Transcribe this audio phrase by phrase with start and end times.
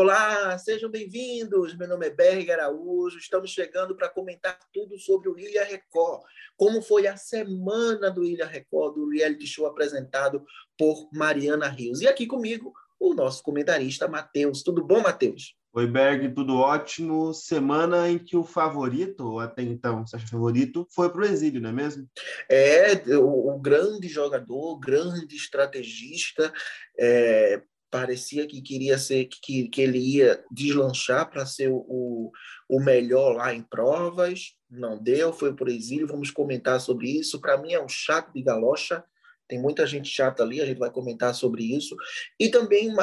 [0.00, 1.76] Olá, sejam bem-vindos.
[1.76, 3.18] Meu nome é Berg Araújo.
[3.18, 6.22] Estamos chegando para comentar tudo sobre o Ilha Record.
[6.56, 10.44] Como foi a semana do Ilha Record, do reality show apresentado
[10.78, 12.00] por Mariana Rios.
[12.00, 14.62] E aqui comigo, o nosso comentarista, Matheus.
[14.62, 15.56] Tudo bom, Matheus?
[15.72, 17.34] Oi, Berg, tudo ótimo.
[17.34, 21.70] Semana em que o favorito, até então, você acha favorito, foi para o exílio, não
[21.70, 22.08] é mesmo?
[22.48, 26.52] É, o, o grande jogador, o grande estrategista,
[26.96, 27.60] é,
[27.90, 32.30] parecia que queria ser que, que ele ia deslanchar para ser o,
[32.68, 37.40] o melhor lá em provas, não deu, foi por exílio, vamos comentar sobre isso.
[37.40, 39.02] Para mim é um chato de galocha,
[39.48, 41.96] tem muita gente chata ali, a gente vai comentar sobre isso.
[42.38, 42.94] E também,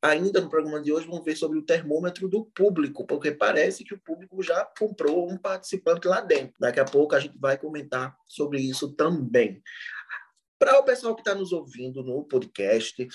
[0.00, 3.94] ainda no programa de hoje, vamos ver sobre o termômetro do público, porque parece que
[3.94, 6.54] o público já comprou um participante lá dentro.
[6.60, 9.60] Daqui a pouco a gente vai comentar sobre isso também.
[10.60, 13.08] Para o pessoal que está nos ouvindo no podcast,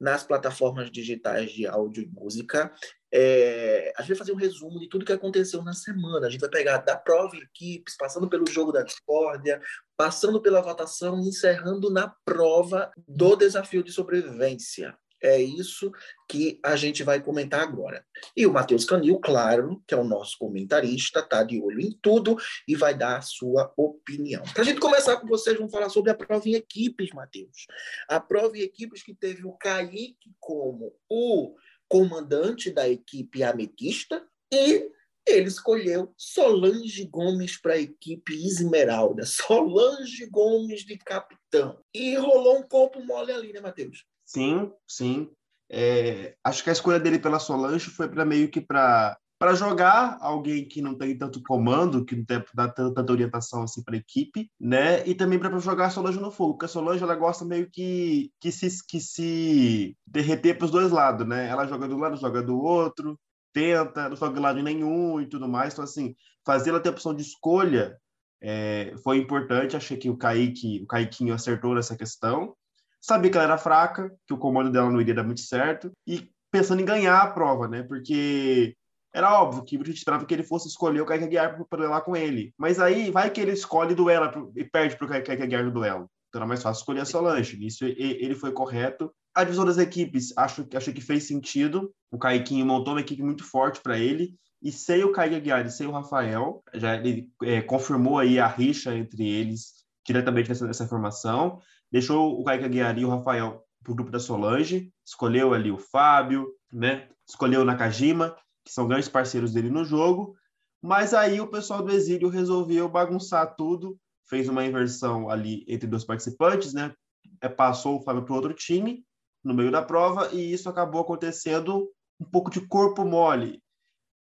[0.00, 2.72] nas plataformas digitais de áudio e música.
[3.12, 6.26] É, a gente vai fazer um resumo de tudo que aconteceu na semana.
[6.26, 9.60] A gente vai pegar da prova em equipes, passando pelo jogo da discórdia,
[9.96, 14.96] passando pela votação, encerrando na prova do desafio de sobrevivência.
[15.22, 15.90] É isso
[16.28, 18.04] que a gente vai comentar agora.
[18.36, 22.36] E o Matheus Canil, claro, que é o nosso comentarista, tá de olho em tudo
[22.66, 24.42] e vai dar a sua opinião.
[24.54, 27.66] Para a gente começar com vocês, vamos falar sobre a prova em equipes, Matheus.
[28.08, 31.54] A prova em equipes que teve o Kaique como o
[31.88, 34.90] comandante da equipe ametista e
[35.26, 39.24] ele escolheu Solange Gomes para a equipe Esmeralda.
[39.26, 41.78] Solange Gomes de capitão.
[41.94, 44.04] E rolou um corpo mole ali, né, Matheus?
[44.32, 45.28] Sim, sim.
[45.68, 50.18] É, acho que a escolha dele pela Solange foi para meio que para para jogar
[50.20, 53.98] alguém que não tem tanto comando, que não tem dá tanta orientação assim para a
[53.98, 55.04] equipe, né?
[55.08, 58.30] E também para jogar a Solange no fogo, porque a Solange ela gosta meio que
[58.40, 61.48] que se que se derreter para os dois lados, né?
[61.48, 63.18] Ela joga do lado, joga do outro,
[63.52, 65.72] tenta, não joga de lado nenhum e tudo mais.
[65.72, 66.14] Então assim,
[66.46, 67.98] fazer ela ter opção de escolha
[68.42, 69.76] é, foi importante.
[69.76, 72.54] Achei que o Kaique, o Kaiquinho acertou nessa questão.
[73.00, 76.30] Sabia que ela era fraca, que o comando dela não iria dar muito certo, e
[76.50, 77.82] pensando em ganhar a prova, né?
[77.82, 78.76] Porque
[79.12, 82.02] era óbvio que a gente esperava que ele fosse escolher o Kaique Aguiar para duelar
[82.02, 82.54] com ele.
[82.56, 86.08] Mas aí vai que ele escolhe duela e perde para o Kaique Aguiar no duelo.
[86.28, 87.58] Então era mais fácil escolher a Solange.
[87.64, 89.12] Isso ele foi correto.
[89.34, 91.92] A divisão das equipes, acho, acho que fez sentido.
[92.10, 94.36] O Kaiquinho montou uma equipe muito forte para ele.
[94.62, 98.46] E sem o Kaique Aguiar e sem o Rafael, já ele é, confirmou aí a
[98.46, 101.60] rixa entre eles diretamente nessa, nessa formação
[101.90, 105.78] deixou o Kaique Aguiar e o Rafael para o grupo da Solange, escolheu ali o
[105.78, 107.08] Fábio, né?
[107.26, 110.36] escolheu o Nakajima, que são grandes parceiros dele no jogo,
[110.82, 116.04] mas aí o pessoal do exílio resolveu bagunçar tudo, fez uma inversão ali entre dois
[116.04, 116.94] participantes, né?
[117.40, 119.04] É, passou o Fábio para outro time
[119.42, 121.90] no meio da prova e isso acabou acontecendo
[122.20, 123.62] um pouco de corpo mole,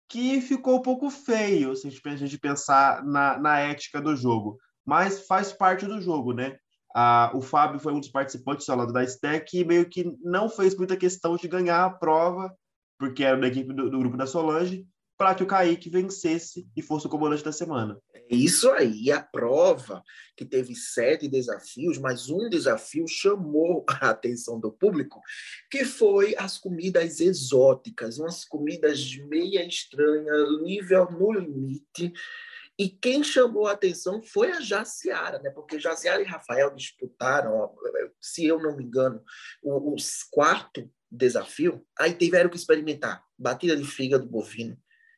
[0.10, 5.28] que ficou um pouco feio se a gente pensar na, na ética do jogo, mas
[5.28, 6.58] faz parte do jogo, né?
[6.98, 10.48] Ah, o Fábio foi um dos participantes ao lado da STEC e meio que não
[10.48, 12.56] fez muita questão de ganhar a prova,
[12.98, 16.82] porque era da equipe do, do grupo da Solange, para que o Kaique vencesse e
[16.82, 18.00] fosse o comandante da semana.
[18.14, 20.02] É isso aí, a prova
[20.38, 25.22] que teve sete desafios, mas um desafio chamou a atenção do público,
[25.70, 32.14] que foi as comidas exóticas, umas comidas meia estranhas, nível no limite,
[32.78, 35.50] e quem chamou a atenção foi a Jaciara, né?
[35.50, 37.74] porque Jaciara e Rafael disputaram,
[38.20, 39.24] se eu não me engano,
[39.64, 39.96] o, o
[40.32, 41.86] quarto desafio.
[41.98, 44.78] Aí tiveram que experimentar batida de fígado bovino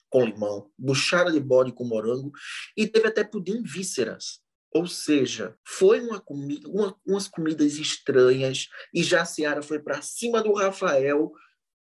[0.09, 2.31] com limão, buchada de bode com morango
[2.75, 4.39] e teve até pudim vísceras.
[4.74, 10.53] Ou seja, foi uma comida, uma, umas comidas estranhas e Jaciara foi para cima do
[10.53, 11.31] Rafael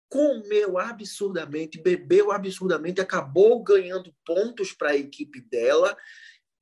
[0.09, 5.97] comeu absurdamente, bebeu absurdamente, acabou ganhando pontos para a equipe dela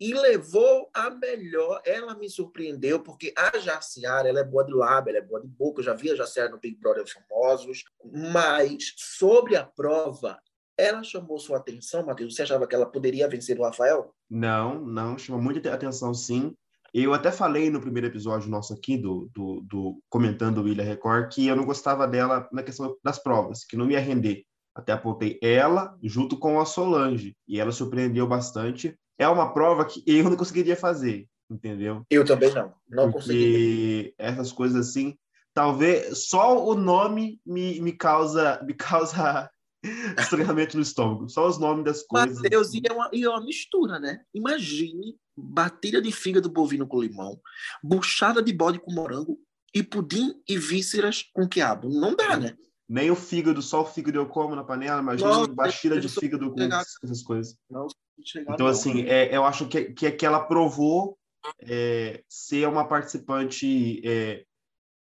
[0.00, 1.80] e levou a melhor.
[1.84, 5.48] Ela me surpreendeu, porque a Jaciara ela é boa de lábio, ela é boa de
[5.48, 5.80] boca.
[5.80, 7.84] Eu já vi a Jaciara no Big Brother Famosos,
[8.32, 10.38] mas sobre a prova,
[10.76, 12.34] ela chamou sua atenção, Matheus?
[12.34, 14.12] Você achava que ela poderia vencer o Rafael?
[14.28, 16.54] Não, não, chamou muita atenção, sim.
[16.94, 21.28] Eu até falei no primeiro episódio nosso aqui, do, do, do comentando o Ilha Record,
[21.34, 24.44] que eu não gostava dela na questão das provas, que não ia render.
[24.72, 28.96] Até apontei ela junto com a Solange, e ela surpreendeu bastante.
[29.18, 32.04] É uma prova que eu não conseguiria fazer, entendeu?
[32.08, 34.14] Eu também não, não Porque conseguiria.
[34.16, 35.16] essas coisas assim,
[35.52, 39.50] talvez só o nome me, me causa me causa
[40.18, 41.28] estranhamento no estômago.
[41.28, 42.40] Só os nomes das coisas.
[42.40, 44.20] Mateus, e é uma, e é uma mistura, né?
[44.32, 47.40] Imagine batida de fígado bovino com limão,
[47.82, 49.38] buchada de bode com morango
[49.74, 51.88] e pudim e vísceras com quiabo.
[51.88, 52.56] Não dá, né?
[52.88, 56.52] Nem o fígado, só o fígado eu como na panela, imagina uma baixira de fígado
[56.52, 57.56] com essas coisas.
[57.68, 57.88] Não,
[58.36, 61.18] então, assim, é, eu acho que, que, que ela provou
[61.60, 64.44] é, ser uma participante é,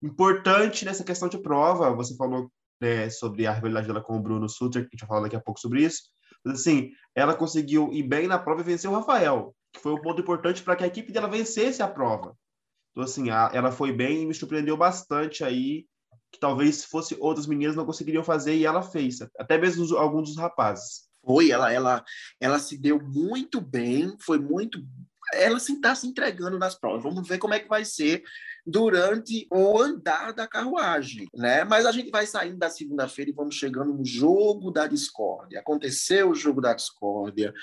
[0.02, 1.94] importante nessa questão de prova.
[1.96, 2.52] Você falou
[2.82, 5.36] né, sobre a rivalidade dela com o Bruno Suter, que a gente vai falar daqui
[5.36, 6.04] a pouco sobre isso.
[6.44, 10.02] Mas, assim, ela conseguiu ir bem na prova e vencer o Rafael, que foi um
[10.02, 12.36] ponto importante para que a equipe dela vencesse a prova.
[12.92, 15.86] Então, assim, a, ela foi bem e me surpreendeu bastante aí,
[16.32, 20.30] que talvez se fosse outras meninas não conseguiriam fazer e ela fez, até mesmo alguns
[20.30, 21.10] dos rapazes.
[21.24, 22.04] Foi, ela, ela,
[22.40, 24.80] ela se deu muito bem, foi muito
[25.34, 27.04] ela está se entregando nas provas.
[27.04, 28.24] Vamos ver como é que vai ser
[28.66, 31.64] durante o andar da carruagem, né?
[31.64, 35.60] Mas a gente vai saindo da segunda-feira e vamos chegando no jogo da discórdia.
[35.60, 37.54] Aconteceu o jogo da discórdia,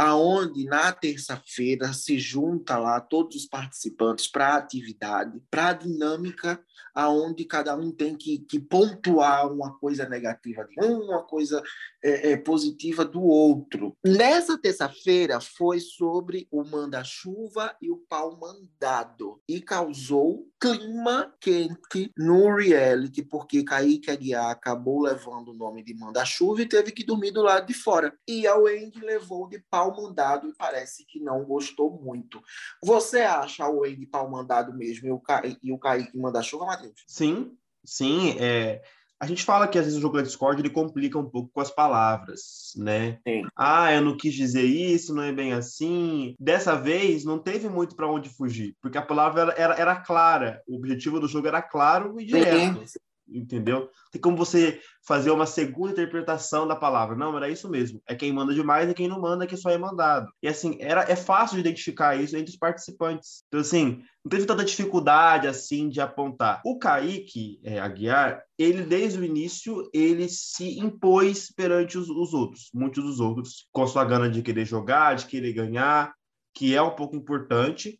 [0.00, 6.58] aonde na terça-feira se junta lá todos os participantes para a atividade, para a dinâmica,
[6.94, 11.62] aonde cada um tem que, que pontuar uma coisa negativa de um, uma coisa
[12.02, 13.94] é, é, positiva do outro.
[14.02, 22.54] Nessa terça-feira foi sobre o manda-chuva e o pau mandado e causou clima quente no
[22.54, 27.42] reality, porque Kaique Aguiar acabou levando o nome de manda-chuva e teve que dormir do
[27.42, 28.14] lado de fora.
[28.26, 32.42] E a Wendy levou de pau mandado e parece que não gostou muito.
[32.82, 35.42] Você acha a Wendy pau mandado mesmo e o, Ca...
[35.62, 37.04] e o Kaique manda-chuva, Matheus?
[37.06, 38.36] Sim, sim.
[38.38, 38.82] É...
[39.22, 41.60] A gente fala que às vezes o jogo da Discord ele complica um pouco com
[41.60, 43.18] as palavras, né?
[43.28, 43.42] Sim.
[43.54, 46.34] Ah, eu não quis dizer isso, não é bem assim.
[46.40, 50.62] Dessa vez não teve muito para onde fugir, porque a palavra era, era, era, clara,
[50.66, 52.88] o objetivo do jogo era claro e direto.
[52.88, 52.98] Sim
[53.32, 53.88] entendeu?
[54.10, 57.16] Tem como você fazer uma segunda interpretação da palavra.
[57.16, 58.02] Não, era isso mesmo.
[58.06, 60.30] É quem manda demais e quem não manda que só é mandado.
[60.42, 63.44] E assim, era, é fácil de identificar isso entre os participantes.
[63.48, 66.60] Então, assim, não teve tanta dificuldade assim de apontar.
[66.64, 72.70] O Kaique é, Aguiar, ele desde o início, ele se impôs perante os, os outros,
[72.74, 76.12] muitos dos outros, com a sua gana de querer jogar, de querer ganhar,
[76.54, 77.99] que é um pouco importante,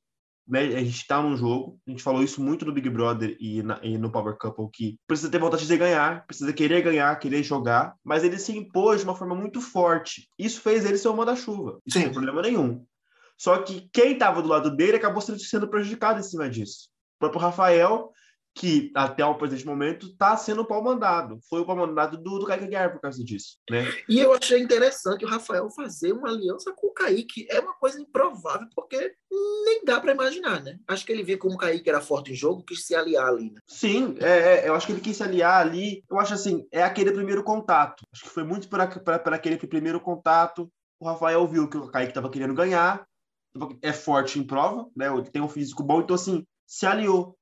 [0.50, 3.62] né, a gente está num jogo, a gente falou isso muito no Big Brother e,
[3.62, 7.42] na, e, no Power Couple, que precisa ter vontade de ganhar, precisa querer ganhar, querer
[7.42, 10.28] jogar, mas ele se impôs de uma forma muito forte.
[10.36, 12.84] Isso fez ele ser o manda-chuva, sem problema nenhum.
[13.38, 16.90] Só que quem estava do lado dele acabou sendo prejudicado em cima disso.
[17.16, 18.10] O próprio Rafael
[18.54, 21.38] que até o presente momento está sendo o pau mandado.
[21.48, 23.84] Foi o pau mandado do, do Kaique Guerra por causa disso, né?
[24.08, 27.46] E eu achei interessante o Rafael fazer uma aliança com o Kaique.
[27.48, 29.14] É uma coisa improvável, porque
[29.64, 30.78] nem dá para imaginar, né?
[30.88, 33.50] Acho que ele viu como o Kaique era forte em jogo, quis se aliar ali,
[33.50, 33.60] né?
[33.66, 36.02] Sim, é, é, eu acho que ele quis se aliar ali.
[36.10, 38.04] Eu acho assim, é aquele primeiro contato.
[38.12, 40.70] Acho que foi muito por aquele primeiro contato.
[40.98, 43.06] O Rafael viu que o Kaique estava querendo ganhar,
[43.80, 45.06] é forte em prova, né?
[45.32, 47.36] Tem um físico bom, então assim, se aliou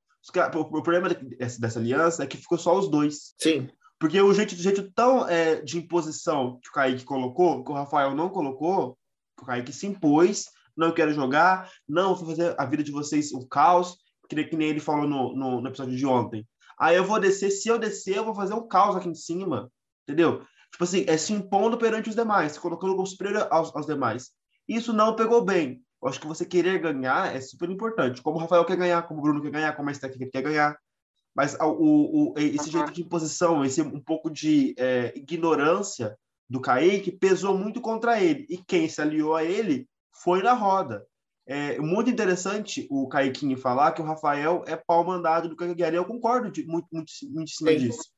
[0.55, 3.33] o problema dessa aliança é que ficou só os dois.
[3.39, 3.69] Sim.
[3.99, 8.15] Porque o jeito, jeito tão é, de imposição que o Kaique colocou, que o Rafael
[8.15, 8.97] não colocou,
[9.41, 10.45] o Kaique se impôs,
[10.75, 13.97] não quero jogar, não vou fazer a vida de vocês um caos,
[14.29, 16.47] que, que nem ele falou no, no, no, episódio de ontem.
[16.79, 19.69] Aí eu vou descer, se eu descer, eu vou fazer um caos aqui em cima,
[20.03, 20.45] entendeu?
[20.71, 24.29] Tipo assim, é se impondo perante os demais, colocando como superior aos, aos demais.
[24.67, 25.81] Isso não pegou bem.
[26.01, 28.21] Eu acho que você querer ganhar é super importante.
[28.21, 30.77] Como o Rafael quer ganhar, como o Bruno quer ganhar, como a Esther quer ganhar.
[31.35, 36.17] Mas o, o, esse jeito de imposição, esse um pouco de é, ignorância
[36.49, 38.45] do Kaique pesou muito contra ele.
[38.49, 41.05] E quem se aliou a ele foi na roda.
[41.45, 46.05] É muito interessante o Kaiquinho falar que o Rafael é pau mandado do Kaique Eu
[46.05, 48.09] concordo de, muito, muito, muito em cima disso.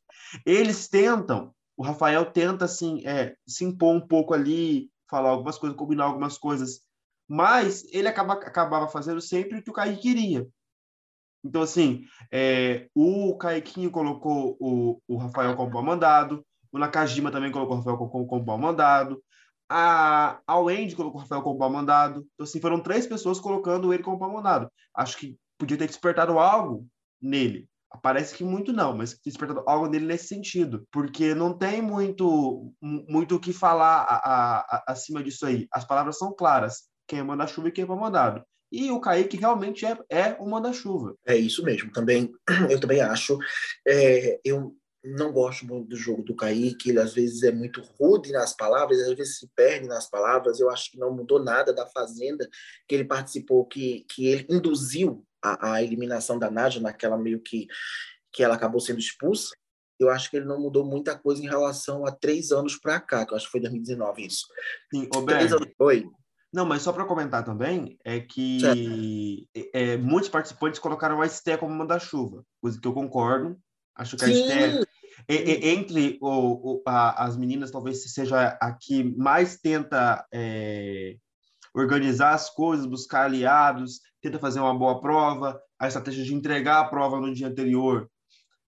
[0.45, 5.77] Eles tentam, o Rafael tenta assim, é, se impor um pouco ali, falar algumas coisas,
[5.77, 6.81] combinar algumas coisas
[7.31, 10.45] mas ele acaba, acabava fazendo sempre o que o Kaique queria.
[11.41, 17.49] Então, assim, é, o Kaiquinho colocou o, o Rafael como pau mandado, o Nakajima também
[17.49, 19.23] colocou o Rafael como, como pau mandado,
[19.69, 22.27] a, a Wendy colocou o Rafael como pau mandado.
[22.33, 24.69] Então, assim, foram três pessoas colocando ele como pau mandado.
[24.93, 26.85] Acho que podia ter despertado algo
[27.21, 27.65] nele.
[28.01, 33.35] Parece que muito não, mas despertado algo nele nesse sentido, porque não tem muito muito
[33.35, 35.65] o que falar a, a, acima disso aí.
[35.71, 38.41] As palavras são claras quem é manda-chuva e quem é mandado.
[38.71, 41.13] E o Kaique realmente é, é o manda-chuva.
[41.25, 41.91] É isso mesmo.
[41.91, 42.31] Também,
[42.71, 43.37] eu também acho.
[43.85, 46.89] É, eu não gosto muito do jogo do Kaique.
[46.89, 50.61] Ele às vezes é muito rude nas palavras, às vezes se perde nas palavras.
[50.61, 52.47] Eu acho que não mudou nada da Fazenda
[52.87, 57.67] que ele participou, que, que ele induziu a, a eliminação da Nádia, naquela meio que,
[58.31, 59.53] que ela acabou sendo expulsa
[59.99, 63.23] eu acho que ele não mudou muita coisa em relação a três anos para cá,
[63.23, 64.47] que eu acho que foi 2019 isso.
[64.91, 65.67] Sim, Roberto, anos...
[65.77, 66.09] Oi.
[66.53, 71.73] Não, mas só para comentar também, é que é, muitos participantes colocaram a Esté como
[71.73, 73.57] manda-chuva, coisa que eu concordo.
[73.95, 74.83] Acho que a Esté
[75.29, 81.15] entre o, o, a, as meninas, talvez seja a que mais tenta é,
[81.73, 86.85] organizar as coisas, buscar aliados, tenta fazer uma boa prova, a estratégia de entregar a
[86.85, 88.09] prova no dia anterior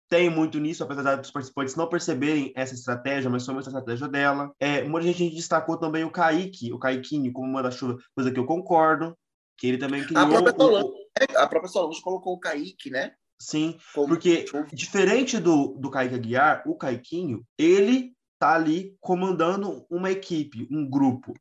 [0.08, 4.52] tem muito nisso, apesar dos participantes não perceberem essa estratégia, mas foi uma estratégia dela.
[4.60, 8.40] É, muita gente destacou também o Kaique, o Kaiquinho, como uma das chuva, coisa que
[8.40, 9.18] eu concordo,
[9.58, 10.22] que ele também criou...
[10.22, 11.38] A própria Solange, o...
[11.38, 13.14] a própria Solange colocou o Kaique, né?
[13.42, 14.08] Sim, como...
[14.08, 20.88] porque diferente do, do Kaique Aguiar, o Kaiquinho, ele tá ali comandando uma equipe, um
[20.88, 21.34] grupo,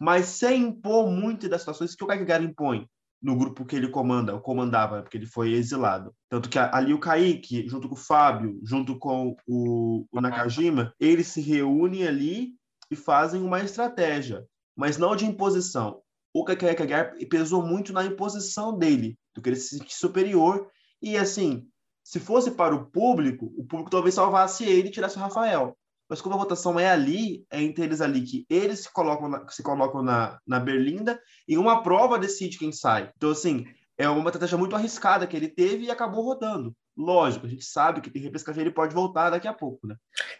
[0.00, 2.88] mas sem impor muito das situações que o Kaique Aguiar impõe
[3.26, 6.14] no grupo que ele comanda, comandava, porque ele foi exilado.
[6.28, 11.26] Tanto que ali o Kaique, junto com o Fábio, junto com o, o Nakajima, eles
[11.26, 12.52] se reúnem ali
[12.88, 16.00] e fazem uma estratégia, mas não de imposição.
[16.32, 20.70] O Kaique Aguiar pesou muito na imposição dele, do que ele se sentir superior.
[21.02, 21.66] E assim,
[22.04, 25.76] se fosse para o público, o público talvez salvasse ele e tirasse o Rafael.
[26.08, 29.48] Mas como a votação é ali, é entre eles ali que eles se colocam na,
[29.48, 33.10] se colocam na, na Berlinda e uma prova decide quem sai.
[33.16, 33.66] Então, assim,
[33.98, 36.76] é uma estratégia muito arriscada que ele teve e acabou rodando.
[36.96, 39.96] Lógico, a gente sabe que tem repescagem, ele pode voltar daqui a pouco, né?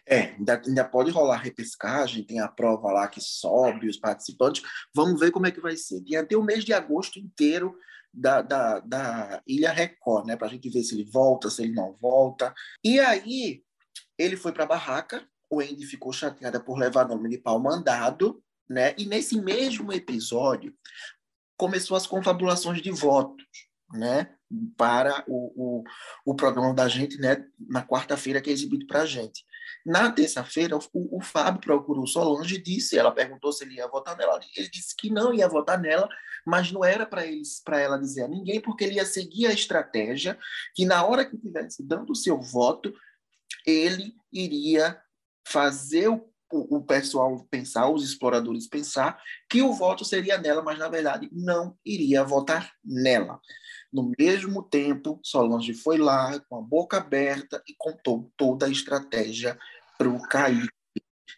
[0.06, 4.62] É, ainda, ainda pode rolar repescagem, tem a prova lá que sobe os participantes.
[4.94, 6.02] Vamos ver como é que vai ser.
[6.02, 7.76] Tem até o mês de agosto inteiro
[8.12, 10.36] da, da, da Ilha Record, né?
[10.36, 12.54] Para a gente ver se ele volta, se ele não volta.
[12.82, 13.62] E aí,
[14.18, 18.42] ele foi para a barraca, o Andy ficou chateada por levar nome de pau mandado,
[18.68, 18.94] né?
[18.98, 20.74] E nesse mesmo episódio
[21.56, 23.44] começou as confabulações de votos,
[23.92, 24.34] né?
[24.76, 25.84] Para o, o,
[26.24, 27.44] o programa da gente, né?
[27.68, 29.44] Na quarta-feira que é exibido para a gente.
[29.84, 34.16] Na terça-feira, o, o Fábio procurou Solange e disse, ela perguntou se ele ia votar
[34.16, 34.40] nela.
[34.56, 36.08] Ele disse que não ia votar nela,
[36.44, 40.38] mas não era para ela dizer a ninguém, porque ele ia seguir a estratégia
[40.74, 42.92] que na hora que estivesse dando o seu voto,
[43.64, 45.00] ele iria
[45.46, 50.88] fazer o, o, pessoal pensar, os exploradores pensar, que o voto seria nela, mas na
[50.88, 53.40] verdade não iria votar nela.
[53.92, 59.58] No mesmo tempo, Solange foi lá com a boca aberta e contou toda a estratégia
[59.96, 60.68] para o Kaique.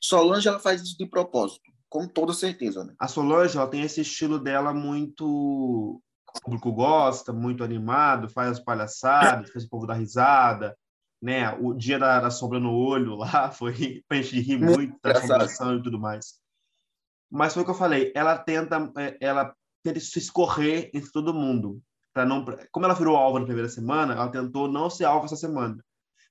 [0.00, 2.84] Solange ela faz isso de propósito, com toda certeza.
[2.84, 2.94] Né?
[2.98, 6.02] A Solange ela tem esse estilo dela muito
[6.36, 10.76] o público gosta, muito animado, faz as palhaçadas, faz o povo dar risada,
[11.20, 11.52] né?
[11.60, 15.76] O dia da, da sombra no olho lá foi pra gente rir muito da assombração
[15.76, 16.38] e tudo mais.
[17.30, 21.34] Mas foi o que eu falei, ela tenta, é, ela tenta se escorrer entre todo
[21.34, 21.82] mundo.
[22.12, 25.37] para não Como ela virou alvo na primeira semana, ela tentou não ser alvo essa
[25.37, 25.76] semana.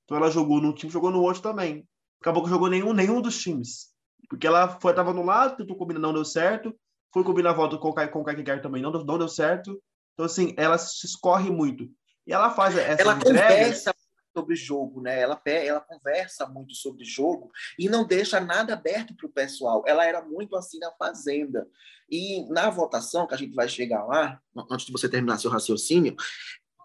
[0.04, 1.88] Então ela jogou num time, jogou no outro também.
[2.22, 3.90] Acabou que jogou nenhum, nenhum dos times.
[4.30, 6.76] Porque ela foi, tava no lado, tentou combinar, não deu certo.
[7.14, 9.80] Foi combinar a volta com, com o também, não, não deu certo.
[10.14, 11.88] Então, assim, ela se escorre muito.
[12.26, 13.94] E ela faz essa Ela conversa
[14.38, 15.20] sobre jogo, né?
[15.20, 19.84] Ela, ela conversa muito sobre jogo e não deixa nada aberto para o pessoal.
[19.88, 21.68] Ela era muito assim na Fazenda.
[22.10, 24.40] E na votação, que a gente vai chegar lá,
[24.70, 26.16] antes de você terminar seu raciocínio,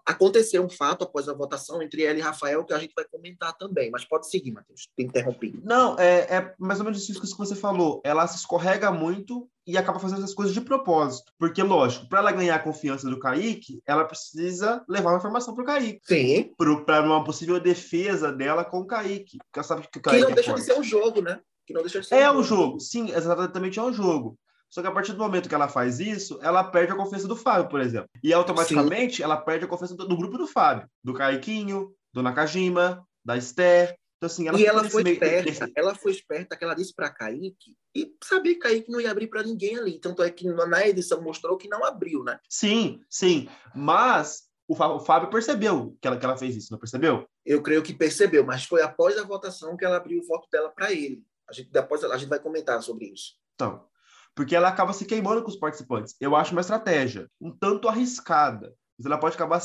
[0.05, 3.55] aconteceu um fato após a votação entre ela e Rafael que a gente vai comentar
[3.57, 5.59] também, mas pode seguir, Matheus, te interrompi.
[5.63, 8.01] Não, é, é mais ou menos isso que você falou.
[8.03, 11.31] Ela se escorrega muito e acaba fazendo essas coisas de propósito.
[11.39, 15.63] Porque, lógico, para ela ganhar a confiança do Kaique, ela precisa levar uma informação para
[15.63, 16.01] o Kaique.
[16.03, 16.53] Sim.
[16.85, 19.37] Para uma possível defesa dela com o Kaique.
[19.37, 20.65] Porque ela sabe que o Kaique que não é deixa forte.
[20.65, 21.39] de ser um jogo, né?
[21.65, 22.63] Que não deixa de ser é um jogo.
[22.63, 22.79] jogo.
[22.81, 24.37] Sim, exatamente é um jogo.
[24.73, 27.35] Só que a partir do momento que ela faz isso, ela perde a confiança do
[27.35, 28.09] Fábio, por exemplo.
[28.23, 29.23] E automaticamente Sim.
[29.23, 33.95] ela perde a confiança do, do, grupo do Fábio, do Kaiquinho, do Nakajima, da Esther.
[34.17, 35.13] Então, assim, ela e ela foi meio...
[35.13, 39.11] esperta, ela foi esperta que ela disse para Kaique e sabia que Kaique não ia
[39.11, 39.99] abrir para ninguém ali.
[39.99, 42.39] Tanto é que na edição mostrou que não abriu, né?
[42.49, 43.47] Sim, sim.
[43.75, 47.27] Mas o Fábio percebeu que ela, que ela fez isso, não percebeu?
[47.45, 50.71] Eu creio que percebeu, mas foi após a votação que ela abriu o voto dela
[50.71, 51.21] para ele.
[51.47, 53.35] A gente, depois a gente vai comentar sobre isso.
[53.53, 53.85] Então,
[54.35, 56.15] porque ela acaba se queimando com os participantes.
[56.19, 59.61] Eu acho uma estratégia um tanto arriscada, mas ela pode acabar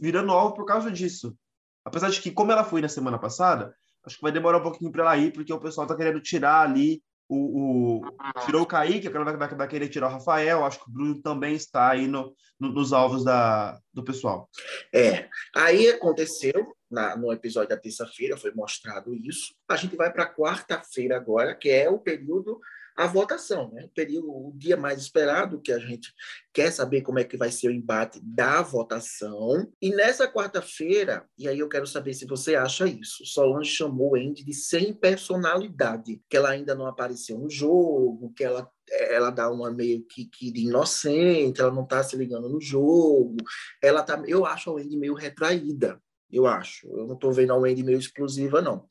[0.00, 1.36] virando alvo por causa disso.
[1.84, 3.74] Apesar de que, como ela foi na semana passada,
[4.04, 6.60] acho que vai demorar um pouquinho para ela ir, porque o pessoal está querendo tirar
[6.60, 10.82] ali o, o, tirou o Kaique, agora vai, vai, vai, querer tirar o Rafael, acho
[10.82, 14.48] que o Bruno também está aí no, no, nos alvos da, do pessoal.
[14.94, 19.54] É, aí aconteceu, na, no episódio da terça-feira, foi mostrado isso.
[19.68, 22.58] A gente vai para quarta-feira agora, que é o período
[22.98, 23.84] a votação, né?
[23.84, 26.12] o período, o dia mais esperado, que a gente
[26.52, 29.70] quer saber como é que vai ser o embate da votação.
[29.80, 34.44] E nessa quarta-feira, e aí eu quero saber se você acha isso, Solange chamou Andy
[34.44, 39.70] de sem personalidade, que ela ainda não apareceu no jogo, que ela ela dá uma
[39.70, 43.36] meio que, que de inocente, ela não está se ligando no jogo,
[43.82, 46.00] ela tá, eu acho a Wendy meio retraída,
[46.32, 48.88] eu acho, eu não estou vendo a Wendy meio explosiva, não.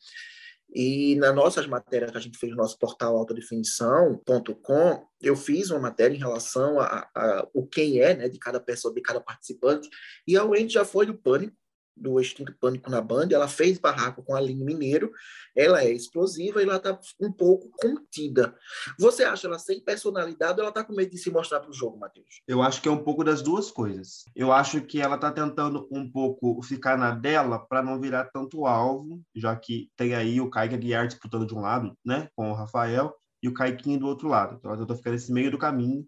[0.73, 5.79] E nas nossas matérias que a gente fez no nosso portal autodefinição.com, eu fiz uma
[5.79, 9.89] matéria em relação a, a, o quem é, né, de cada pessoa, de cada participante,
[10.27, 11.55] e a Wendy já foi do pânico,
[11.99, 15.11] do Extinto Pânico na Band, ela fez barraco com a Aline Mineiro,
[15.55, 18.55] ela é explosiva e ela está um pouco contida.
[18.99, 21.73] Você acha ela sem personalidade ou ela está com medo de se mostrar para o
[21.73, 22.41] jogo, Matheus?
[22.47, 24.25] Eu acho que é um pouco das duas coisas.
[24.35, 28.65] Eu acho que ela está tentando um pouco ficar na dela para não virar tanto
[28.65, 32.53] alvo, já que tem aí o Kaique Aguiar disputando de um lado, né, com o
[32.53, 34.55] Rafael, e o Caiquinho do outro lado.
[34.57, 36.05] Então ela tentou ficar nesse meio do caminho.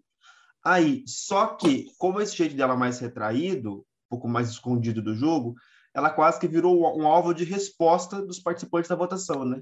[0.64, 5.54] Aí, só que, como esse jeito dela mais retraído, um pouco mais escondido do jogo,
[5.94, 9.60] ela quase que virou um alvo de resposta dos participantes da votação, né?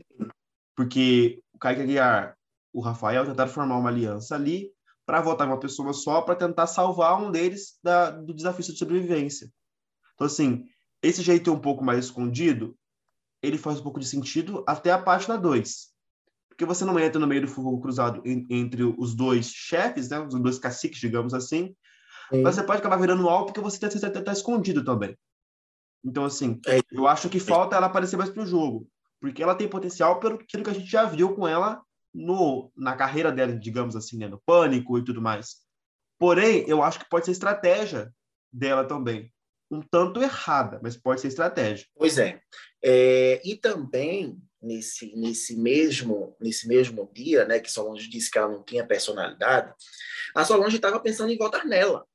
[0.77, 2.37] Porque o Kaique Aguiar,
[2.73, 4.71] o Rafael tentaram formar uma aliança ali
[5.07, 8.79] para votar em uma pessoa só para tentar salvar um deles da, do desafio de
[8.79, 9.51] sobrevivência.
[10.15, 10.67] Então, assim,
[11.03, 12.77] esse jeito um pouco mais escondido,
[13.43, 15.89] ele faz um pouco de sentido até a página 2.
[16.49, 20.35] Porque você não entra no meio do fogo cruzado entre os dois chefes, né, os
[20.35, 21.75] dois caciques, digamos assim,
[22.31, 22.43] Sim.
[22.43, 25.17] mas você pode acabar virando alvo porque você está tá, tá escondido também.
[26.05, 26.81] Então, assim, é.
[26.91, 28.89] eu acho que falta ela aparecer mais pro jogo,
[29.21, 31.83] porque ela tem potencial pelo que a gente já viu com ela
[32.15, 35.57] no, na carreira dela, digamos assim, né, no pânico e tudo mais.
[36.19, 38.13] Porém, eu acho que pode ser estratégia
[38.53, 39.33] dela também.
[39.71, 41.87] Um tanto errada, mas pode ser estratégia.
[41.95, 42.41] Pois é.
[42.83, 48.49] é e também, nesse, nesse, mesmo, nesse mesmo dia, né, que Solange disse que ela
[48.49, 49.73] não tinha personalidade,
[50.35, 52.07] a Solange estava pensando em votar nela.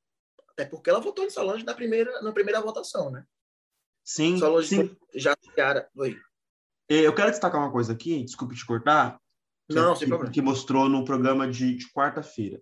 [0.50, 3.24] Até porque ela votou em Solange na primeira, na primeira votação, né?
[4.04, 4.94] Sim, Só sim.
[5.14, 6.16] Já cara, oi.
[6.88, 9.18] Eu quero destacar uma coisa aqui, desculpe te cortar.
[9.68, 10.30] Que, Não, sem problema.
[10.30, 12.60] Que mostrou no programa de, de quarta-feira,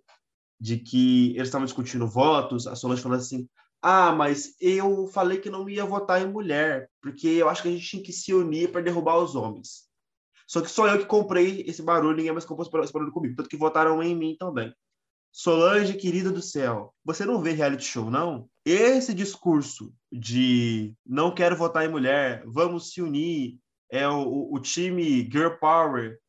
[0.57, 3.49] de que eles estavam discutindo votos, a Solange falou assim,
[3.81, 7.71] ah, mas eu falei que não ia votar em mulher, porque eu acho que a
[7.71, 9.89] gente tinha que se unir para derrubar os homens.
[10.47, 13.49] Só que sou eu que comprei esse barulho, ninguém mais comprou esse barulho comigo, tanto
[13.49, 14.73] que votaram em mim também.
[15.35, 18.47] Solange, querida do céu, você não vê reality show, não?
[18.63, 23.57] Esse discurso de não quero votar em mulher, vamos se unir,
[23.89, 26.19] é o, o time Girl Power,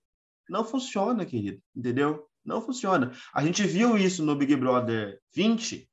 [0.49, 2.27] não funciona, querido, entendeu?
[2.43, 3.13] Não funciona.
[3.35, 5.87] A gente viu isso no Big Brother 20,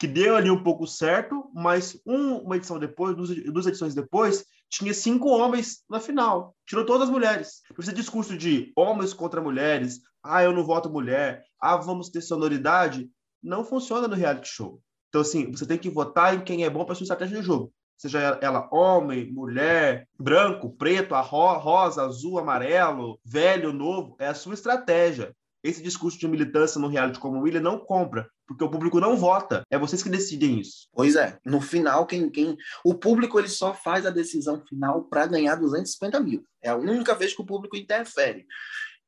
[0.00, 4.44] que deu ali um pouco certo, mas um, uma edição depois, duas, duas edições depois,
[4.68, 6.56] tinha cinco homens na final.
[6.66, 7.62] Tirou todas as mulheres.
[7.78, 13.10] Esse discurso de homens contra mulheres, ah, eu não voto mulher, ah, vamos ter sonoridade,
[13.42, 14.80] não funciona no reality show.
[15.08, 17.72] Então, assim, você tem que votar em quem é bom para sua estratégia de jogo.
[17.96, 25.34] Seja ela homem, mulher, branco, preto, rosa, azul, amarelo, velho, novo, é a sua estratégia.
[25.62, 29.16] Esse discurso de militância no reality como o William não compra, porque o público não
[29.16, 29.62] vota.
[29.70, 30.88] É vocês que decidem isso.
[30.94, 31.38] Pois é.
[31.44, 32.56] No final, quem, quem...
[32.82, 36.42] o público ele só faz a decisão final para ganhar 250 mil.
[36.62, 38.46] É a única vez que o público interfere.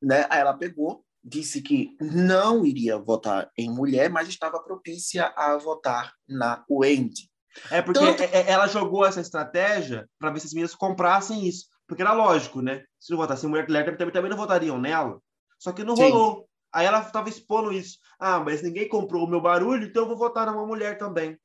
[0.03, 0.27] Né?
[0.29, 6.13] Aí ela pegou, disse que não iria votar em mulher, mas estava propícia a votar
[6.29, 7.31] na Wendy.
[7.71, 8.23] É porque Tanto...
[8.23, 11.67] É, é, ela jogou essa estratégia para ver se as meninas comprassem isso.
[11.87, 12.85] Porque era lógico, né?
[12.99, 15.21] Se não votassem mulher, também, também não votariam nela.
[15.59, 16.11] Só que não Sim.
[16.11, 16.49] rolou.
[16.73, 17.99] Aí ela estava expondo isso.
[18.19, 21.39] Ah, mas ninguém comprou o meu barulho, então eu vou votar numa mulher também.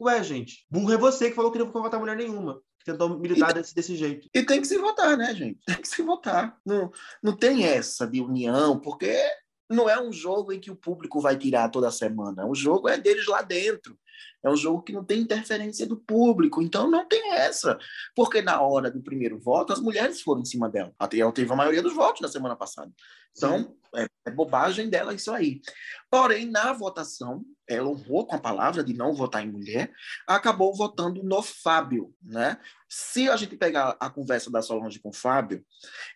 [0.00, 3.52] Ué, gente, burro é você que falou que não vou votar mulher nenhuma tentou militar
[3.52, 4.28] desse, desse jeito.
[4.32, 5.58] E tem que se votar, né, gente?
[5.66, 6.56] Tem que se votar.
[6.64, 6.90] Não,
[7.22, 9.20] não tem essa de união, porque
[9.68, 12.46] não é um jogo em que o público vai tirar toda semana.
[12.46, 13.98] O jogo é deles lá dentro.
[14.44, 17.78] É um jogo que não tem interferência do público, então não tem essa.
[18.14, 20.92] Porque na hora do primeiro voto, as mulheres foram em cima dela.
[20.98, 22.92] Até ela teve a maioria dos votos na semana passada.
[23.36, 25.60] Então, é, é, bobagem dela isso aí.
[26.10, 29.92] Porém, na votação, ela honrou com a palavra de não votar em mulher,
[30.26, 32.58] acabou votando no Fábio, né?
[32.88, 35.64] Se a gente pegar a conversa da Solange com o Fábio,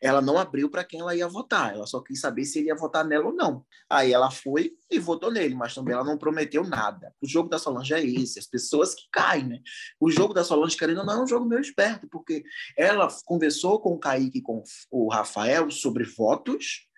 [0.00, 2.76] ela não abriu para quem ela ia votar, ela só quis saber se ele ia
[2.76, 3.66] votar nela ou não.
[3.88, 7.14] Aí ela foi e votou nele, mas também ela não prometeu nada.
[7.22, 9.61] O jogo da Solange é esse, as pessoas que caem, né?
[10.00, 12.42] O jogo da Solange, querendo ou não, é um jogo meio esperto, porque
[12.76, 16.88] ela conversou com o Kaique e com o Rafael sobre votos,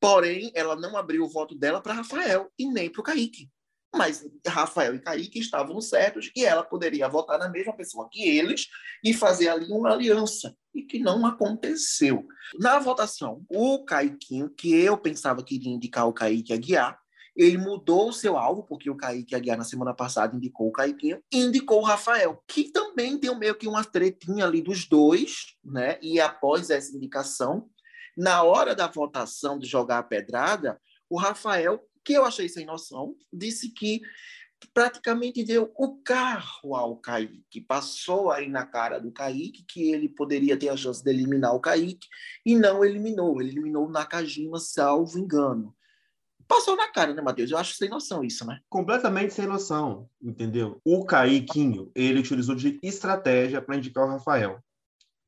[0.00, 3.50] porém ela não abriu o voto dela para Rafael e nem para o Kaique.
[3.94, 8.66] Mas Rafael e Kaique estavam certos e ela poderia votar na mesma pessoa que eles
[9.04, 12.26] e fazer ali uma aliança, e que não aconteceu.
[12.58, 16.98] Na votação, o Caiquinho, que eu pensava que iria indicar o Kaique Aguiar,
[17.36, 21.20] ele mudou o seu alvo, porque o Kaique Aguiar na semana passada indicou o Caiquinho,
[21.32, 25.98] indicou o Rafael, que também tem meio que uma tretinha ali dos dois, né?
[26.00, 27.68] E após essa indicação,
[28.16, 33.16] na hora da votação de jogar a pedrada, o Rafael, que eu achei sem noção,
[33.32, 34.00] disse que
[34.72, 40.56] praticamente deu o carro ao Kaique, passou aí na cara do Kaique que ele poderia
[40.56, 42.06] ter a chance de eliminar o Kaique
[42.46, 45.74] e não eliminou, ele eliminou o Nakajima, salvo engano.
[46.46, 47.50] Passou na cara, né, Matheus?
[47.50, 48.60] Eu acho sem noção isso, né?
[48.68, 50.80] Completamente sem noção, entendeu?
[50.84, 54.62] O Kaiquinho, ele utilizou de estratégia para indicar o Rafael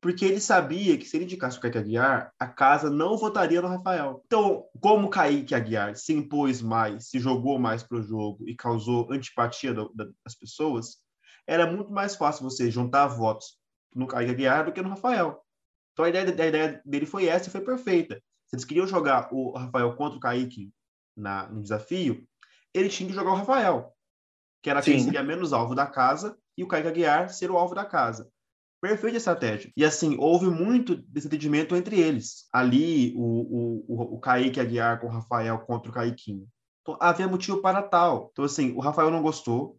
[0.06, 3.66] porque ele sabia que se ele indicasse o Kaique Aguiar, a casa não votaria no
[3.66, 4.22] Rafael.
[4.24, 8.54] Então, como o Kaique Aguiar se impôs mais, se jogou mais para o jogo e
[8.54, 10.98] causou antipatia do, da, das pessoas,
[11.44, 13.58] era muito mais fácil você juntar votos
[13.94, 15.42] no Kaique Aguiar do que no Rafael.
[15.92, 18.22] Então, a ideia, a ideia dele foi essa e foi perfeita.
[18.46, 20.70] Se eles queriam jogar o Rafael contra o Kaique
[21.16, 22.26] na, no desafio,
[22.74, 23.92] ele tinha que jogar o Rafael,
[24.62, 27.74] que era quem seria menos alvo da casa, e o Kaique Aguiar ser o alvo
[27.74, 28.30] da casa.
[28.80, 29.72] Perfeita estratégia.
[29.76, 32.46] E assim, houve muito desentendimento entre eles.
[32.52, 36.46] Ali, o, o, o Kaique Aguiar com o Rafael contra o Kaiquinho.
[36.82, 38.28] Então, havia motivo para tal.
[38.32, 39.78] Então, assim, o Rafael não gostou.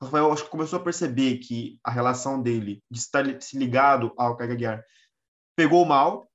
[0.00, 4.12] O Rafael acho que começou a perceber que a relação dele, de estar se ligado
[4.18, 4.84] ao Kaique Aguiar,
[5.56, 6.28] pegou mal.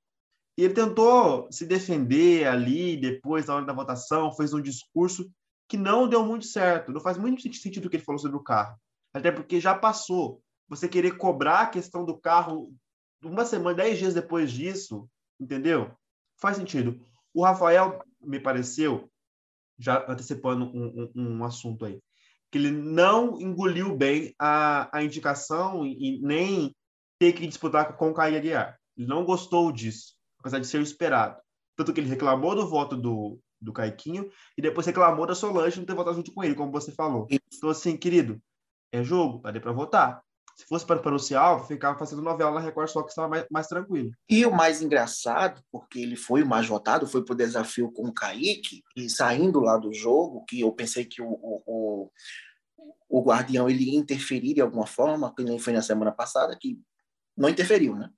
[0.57, 5.29] E ele tentou se defender ali, depois, na hora da votação, fez um discurso
[5.67, 6.91] que não deu muito certo.
[6.91, 8.75] Não faz muito sentido o que ele falou sobre o carro.
[9.13, 12.73] Até porque já passou você querer cobrar a questão do carro
[13.23, 15.07] uma semana, dez dias depois disso,
[15.39, 15.91] entendeu?
[16.39, 16.99] Faz sentido.
[17.33, 19.09] O Rafael, me pareceu,
[19.77, 21.99] já antecipando um, um, um assunto aí,
[22.51, 26.75] que ele não engoliu bem a, a indicação e, e nem
[27.19, 28.77] ter que disputar com o Caio Aguiar.
[28.95, 30.16] Ele não gostou disso,
[30.47, 31.37] apesar de ser esperado.
[31.75, 35.85] Tanto que ele reclamou do voto do, do Caiquinho e depois reclamou da Solange não
[35.85, 37.27] ter votado junto com ele, como você falou.
[37.29, 38.41] Então, assim, querido,
[38.91, 40.21] é jogo, vai para votar.
[40.55, 43.67] Se fosse para anunciar alvo, ficava fazendo novela na Record só que estava mais, mais
[43.67, 44.09] tranquilo.
[44.27, 48.07] E o mais engraçado, porque ele foi o mais votado, foi para o desafio com
[48.07, 52.09] o Kaique, e saindo lá do jogo, que eu pensei que o, o,
[53.07, 56.79] o Guardião ele ia interferir de alguma forma, que nem foi na semana passada, que
[57.37, 58.09] não interferiu, né?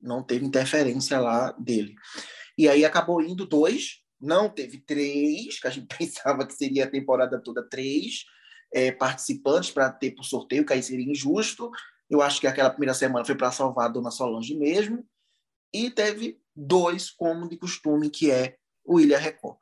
[0.00, 1.94] Não teve interferência lá dele.
[2.56, 6.90] E aí acabou indo dois, não teve três, que a gente pensava que seria a
[6.90, 8.24] temporada toda três,
[8.72, 11.70] é, participantes para ter por sorteio, que aí seria injusto.
[12.08, 15.06] Eu acho que aquela primeira semana foi para salvar a Dona Solange mesmo.
[15.72, 19.58] E teve dois, como de costume, que é o Ilha Record.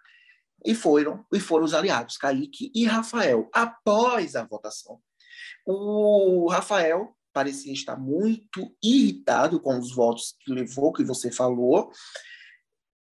[0.64, 3.48] E foram, e foram os aliados, Kaique e Rafael.
[3.52, 5.00] Após a votação,
[5.66, 11.90] o Rafael parecia estar muito irritado com os votos que levou, que você falou,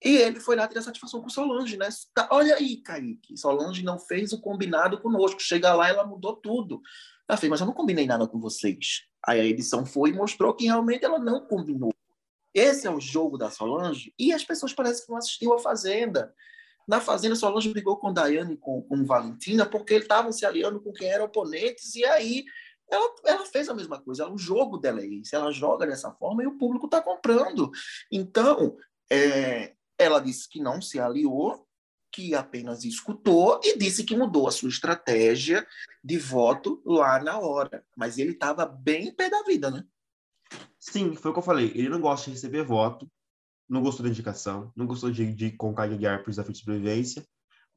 [0.03, 1.89] e ele foi lá ter satisfação com Solange, né?
[2.13, 5.41] Tá, olha aí, Kaique, Solange não fez o combinado conosco.
[5.41, 6.82] Chega lá, ela mudou tudo.
[7.27, 9.03] Ela fez, mas eu não combinei nada com vocês.
[9.25, 11.93] Aí a edição foi e mostrou que realmente ela não combinou.
[12.53, 14.13] Esse é o jogo da Solange.
[14.17, 16.34] E as pessoas parecem que não assistiam a Fazenda.
[16.88, 20.82] Na Fazenda, Solange brigou com Daiane e com, com Valentina porque eles estavam se aliando
[20.82, 21.93] com quem eram oponentes.
[21.95, 22.45] E aí
[22.91, 24.30] ela, ela fez a mesma coisa.
[24.30, 25.36] o jogo dela é esse.
[25.36, 27.71] Ela joga dessa forma e o público está comprando.
[28.12, 28.75] Então,
[29.12, 31.67] é, ela disse que não se aliou,
[32.12, 35.65] que apenas escutou e disse que mudou a sua estratégia
[36.04, 37.86] de voto lá na hora.
[37.95, 39.84] Mas ele estava bem pé da vida, né?
[40.80, 41.71] Sim, foi o que eu falei.
[41.75, 43.10] Ele não gosta de receber voto,
[43.67, 47.23] não gostou da indicação, não gostou de, de para o desafio de sobrevivência.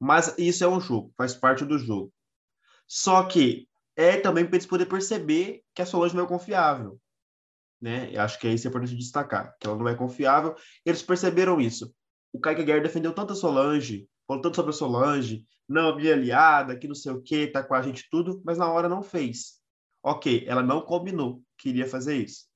[0.01, 2.13] Mas isso é um jogo, faz parte do jogo.
[2.87, 6.99] Só que é também para eles poderem perceber que a Solange não é confiável.
[7.81, 8.11] Né?
[8.13, 10.55] Eu acho que é isso é importante destacar, que ela não é confiável.
[10.85, 11.93] Eles perceberam isso
[12.33, 16.77] o Kaique Guerra defendeu tanto a Solange, falou tanto sobre a Solange, não, minha aliada,
[16.77, 19.61] que não sei o que, tá com a gente tudo, mas na hora não fez.
[20.03, 22.47] Ok, ela não combinou que iria fazer isso.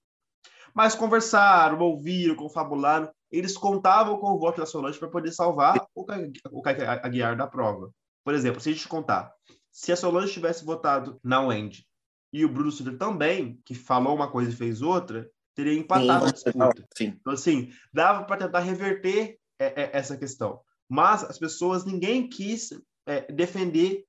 [0.74, 6.04] Mas conversaram, ouviram, confabularam, eles contavam com o voto da Solange para poder salvar o
[6.04, 7.90] Kaique, Aguiar da prova.
[8.24, 9.32] Por exemplo, se a gente contar,
[9.76, 11.86] se a Solange tivesse votado na Wendy
[12.32, 16.30] e o Bruno Sutter também, que falou uma coisa e fez outra, teria empatado sim,
[16.30, 16.88] a disputa.
[16.96, 17.04] Sim.
[17.20, 20.62] Então, assim, dava para tentar reverter é, é essa questão.
[20.88, 22.70] Mas as pessoas, ninguém quis
[23.06, 24.06] é, defender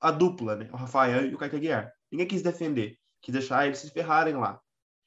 [0.00, 0.70] a dupla, né?
[0.72, 1.92] o Rafael e o Kaique Aguiar.
[2.08, 4.60] Ninguém quis defender, quis deixar eles se ferrarem lá.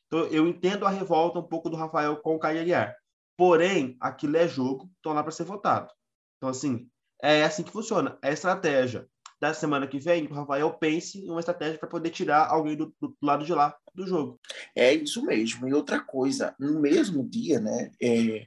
[0.07, 2.93] Então, eu entendo a revolta um pouco do Rafael com o Kaique Aguiar.
[3.37, 5.89] Porém, aquilo é jogo, estão lá para ser votado.
[6.35, 6.89] Então, assim,
[7.21, 8.19] é assim que funciona.
[8.21, 9.09] É estratégia.
[9.41, 12.93] Da semana que vem, o Rafael pense em uma estratégia para poder tirar alguém do,
[13.01, 14.39] do, lado de lá do jogo.
[14.75, 15.67] É isso mesmo.
[15.67, 18.45] E outra coisa, no mesmo dia, né, é,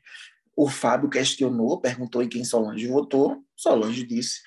[0.57, 3.45] o Fábio questionou, perguntou em quem Solange votou.
[3.57, 4.41] Solange disse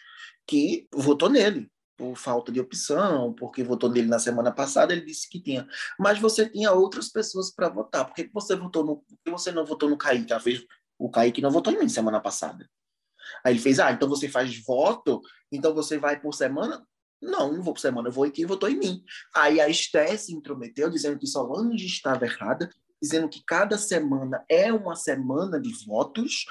[0.48, 5.30] que votou nele, por falta de opção, porque votou nele na semana passada, ele disse
[5.30, 5.68] que tinha.
[6.00, 8.06] Mas você tinha outras pessoas para votar.
[8.06, 10.40] Por que você votou no, por que você não votou no Kaique?
[10.40, 10.64] Fez,
[10.98, 12.70] o Kaique não votou em mim semana passada.
[13.44, 16.86] Aí ele fez, ah, então você faz voto, então você vai por semana.
[17.22, 19.04] Não, não vou por semana, eu vou em quem votou em mim.
[19.36, 22.70] Aí a Esté se intrometeu, dizendo que Solange estava errada,
[23.02, 26.46] dizendo que cada semana é uma semana de votos.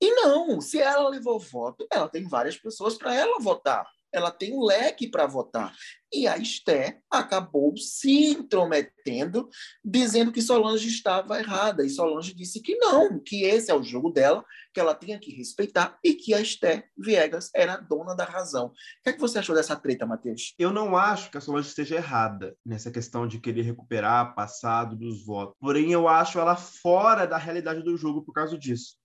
[0.00, 4.52] E não, se ela levou voto, ela tem várias pessoas para ela votar ela tem
[4.52, 5.74] um leque para votar.
[6.12, 9.48] E a Esté acabou se intrometendo,
[9.84, 11.84] dizendo que Solange estava errada.
[11.86, 14.44] E Solange disse que não, que esse é o jogo dela,
[14.74, 18.66] que ela tinha que respeitar e que a Esté Viegas era dona da razão.
[18.66, 18.72] O
[19.04, 20.54] que, é que você achou dessa treta, Matheus?
[20.58, 25.24] Eu não acho que a Solange esteja errada nessa questão de querer recuperar passado dos
[25.24, 25.54] votos.
[25.60, 28.96] Porém, eu acho ela fora da realidade do jogo por causa disso.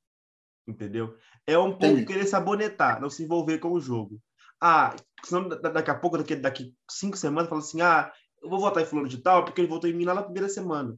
[0.68, 1.16] Entendeu?
[1.46, 2.06] É um pouco Sim.
[2.06, 4.20] querer sabonetar, não se envolver com o jogo.
[4.68, 8.82] Ah, senão daqui a pouco, daqui, daqui cinco semanas, fala assim: ah, eu vou votar
[8.82, 10.98] em fulano de tal porque ele votou em mim lá na primeira semana.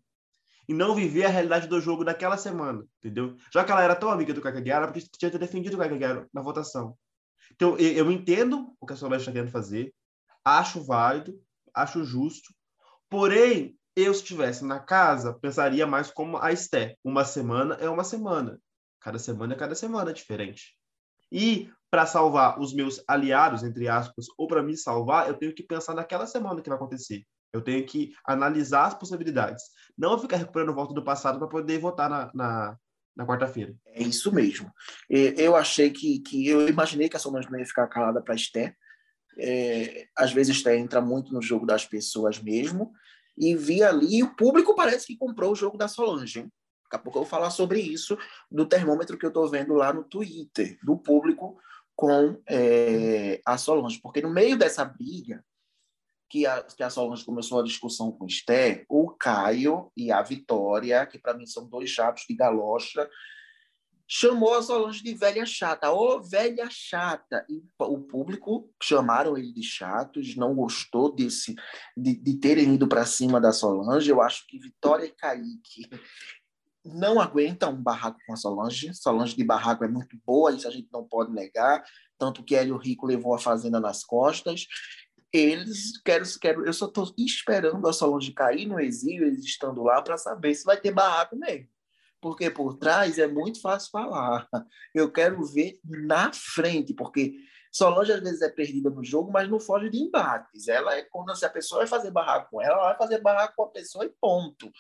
[0.70, 3.36] E não viver a realidade do jogo daquela semana, entendeu?
[3.54, 6.98] Já que ela era tão amiga do Cacagueira, porque tinha defendido o Cacagueira na votação.
[7.52, 9.94] Então, eu, eu entendo o que a Solange está querendo fazer,
[10.46, 11.38] acho válido,
[11.74, 12.54] acho justo,
[13.10, 16.96] porém, eu, se estivesse na casa, pensaria mais como a Esté.
[17.04, 18.62] Uma semana é uma semana.
[19.02, 20.78] Cada semana é cada semana diferente.
[21.30, 25.64] E para salvar os meus aliados, entre aspas, ou para me salvar, eu tenho que
[25.64, 27.24] pensar naquela semana que vai acontecer.
[27.54, 29.64] Eu tenho que analisar as possibilidades.
[29.98, 32.78] Não ficar recuperando voto do passado para poder votar na, na,
[33.16, 33.74] na quarta-feira.
[33.88, 34.70] É isso mesmo.
[35.10, 38.76] Eu achei que, que eu imaginei que a Solange não ia ficar calada para Esté.
[39.40, 42.92] É, às vezes Esté entra muito no jogo das pessoas mesmo.
[43.38, 46.40] E vi ali, o público parece que comprou o jogo da Solange.
[46.40, 46.52] Hein?
[46.84, 48.18] Daqui a pouco eu vou falar sobre isso,
[48.52, 51.58] do termômetro que eu estou vendo lá no Twitter, do público
[51.98, 55.44] com é, a Solange, porque no meio dessa briga
[56.30, 60.22] que a, que a Solange começou a discussão com o Esté, o Caio e a
[60.22, 63.10] Vitória, que para mim são dois chatos de galocha,
[64.08, 65.92] chamou a Solange de velha chata.
[65.92, 67.44] Ô, oh, velha chata!
[67.50, 71.56] E o público chamaram ele de chatos, não gostou desse
[71.98, 74.12] de, de terem ido para cima da Solange.
[74.12, 75.90] Eu acho que Vitória e Kaique
[76.94, 78.94] não aguenta um barraco com a Solange.
[78.94, 81.84] Solange de barraco é muito boa, isso a gente não pode negar.
[82.18, 84.66] Tanto que Hélio Rico levou a fazenda nas costas.
[85.32, 90.02] Eles quero, quero eu só estou esperando a Solange cair no exílio, eles estando lá,
[90.02, 91.68] para saber se vai ter barraco mesmo.
[92.20, 94.48] Porque por trás é muito fácil falar.
[94.94, 97.36] Eu quero ver na frente, porque
[97.72, 100.68] Solange às vezes é perdida no jogo, mas não foge de embates.
[100.68, 103.54] Ela é quando se a pessoa vai fazer barraco com ela, ela vai fazer barraco
[103.56, 104.72] com a pessoa e ponto.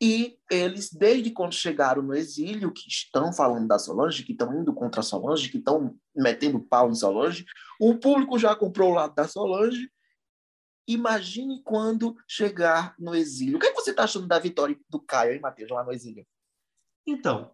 [0.00, 4.74] E eles, desde quando chegaram no exílio, que estão falando da Solange, que estão indo
[4.74, 7.46] contra a Solange, que estão metendo pau em Solange,
[7.80, 9.90] o público já comprou o lado da Solange.
[10.86, 13.56] Imagine quando chegar no exílio.
[13.56, 15.92] O que, é que você está achando da vitória do Caio, hein, Matheus, lá no
[15.92, 16.26] exílio?
[17.06, 17.50] Então,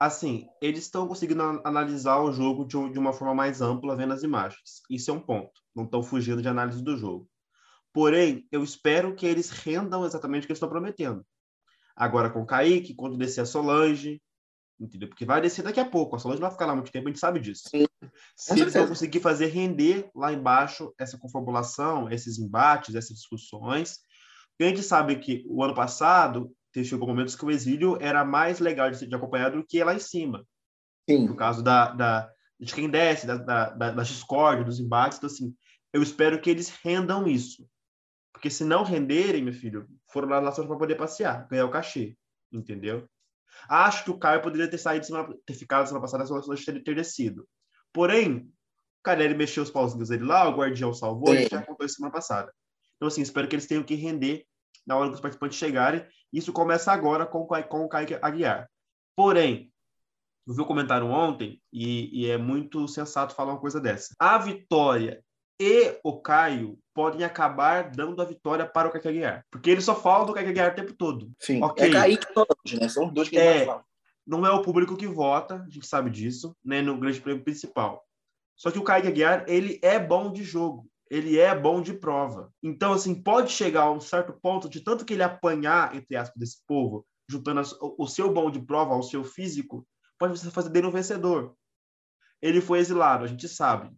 [0.00, 4.22] assim, eles estão conseguindo analisar o jogo de, de uma forma mais ampla, vendo as
[4.22, 4.82] imagens.
[4.88, 5.60] Isso é um ponto.
[5.76, 7.28] Não estão fugindo de análise do jogo.
[7.92, 11.24] Porém, eu espero que eles rendam exatamente o que eles estão prometendo
[11.96, 14.20] agora com o Kaique, quando descer a Solange,
[14.80, 15.08] entendeu?
[15.08, 17.10] Porque vai descer daqui a pouco, a Solange não vai ficar lá muito tempo, a
[17.10, 17.68] gente sabe disso.
[17.68, 17.86] Sim.
[18.36, 23.98] Se eles vão conseguir fazer render lá embaixo essa confabulação, esses embates, essas discussões,
[24.60, 26.52] a gente sabe que o ano passado
[26.84, 29.98] chegou momentos que o exílio era mais legal de ser acompanhar do que lá em
[29.98, 30.46] cima.
[31.08, 31.26] Sim.
[31.26, 35.18] No caso da, da, de quem desce, da, da, da discórdia, dos embates.
[35.18, 35.54] Então, assim,
[35.92, 37.68] eu espero que eles rendam isso.
[38.42, 42.16] Porque se não renderem, meu filho, foram lá na para poder passear, ganhar o cachê,
[42.52, 43.08] entendeu?
[43.68, 46.96] Acho que o Caio poderia ter saído, semana, ter ficado semana passada, se ter, ter
[46.96, 47.48] descido.
[47.92, 48.38] Porém,
[48.98, 52.52] o ele mexeu os pauzinhos dele lá, o guardião salvou, e já isso semana passada.
[52.96, 54.44] Então, assim, espero que eles tenham que render
[54.84, 56.04] na hora que os participantes chegarem.
[56.32, 58.68] Isso começa agora com, com o Caio Aguiar.
[59.14, 59.72] Porém,
[60.48, 64.12] eu vi o um comentário ontem e, e, é muito sensato falar uma coisa dessa.
[64.18, 65.22] A vitória
[65.60, 69.44] e o Caio podem acabar dando a vitória para o Kakaguiar.
[69.50, 71.30] Porque ele só fala do Kakaguiar o tempo todo.
[71.38, 71.88] Sim, okay.
[71.88, 72.26] é Kaique
[72.66, 72.88] e né?
[72.88, 73.84] São os dois que é, falam.
[74.26, 78.04] Não é o público que vota, a gente sabe disso, né, no grande prêmio principal.
[78.56, 80.86] Só que o Kaique Aguiar, ele é bom de jogo.
[81.10, 82.50] Ele é bom de prova.
[82.62, 86.38] Então, assim, pode chegar a um certo ponto de tanto que ele apanhar, entre aspas,
[86.38, 87.60] desse povo, juntando
[87.98, 89.86] o seu bom de prova ao seu físico,
[90.18, 91.54] pode você fazer dele um vencedor.
[92.40, 93.90] Ele foi exilado, a gente sabe.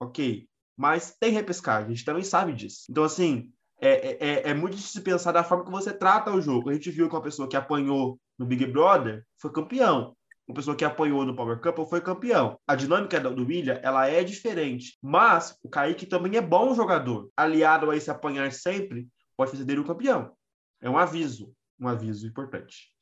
[0.00, 2.86] Ok mas tem repescagem, a gente também sabe disso.
[2.90, 6.40] Então, assim, é, é, é, é muito difícil pensar da forma que você trata o
[6.40, 6.70] jogo.
[6.70, 10.16] A gente viu que uma pessoa que apanhou no Big Brother foi campeão.
[10.46, 12.58] Uma pessoa que apanhou no Power Couple foi campeão.
[12.66, 14.98] A dinâmica do William, ela é diferente.
[15.02, 17.30] Mas o Kaique também é bom jogador.
[17.36, 20.32] Aliado a esse apanhar sempre, pode fazer dele o campeão.
[20.80, 21.54] É um aviso.
[21.80, 22.92] Um aviso importante.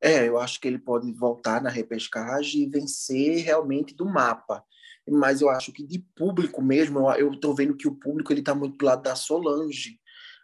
[0.00, 4.64] É, eu acho que ele pode voltar na repescagem e vencer realmente do mapa.
[5.08, 8.54] Mas eu acho que de público mesmo, eu estou vendo que o público ele está
[8.54, 9.98] muito do lado da Solange.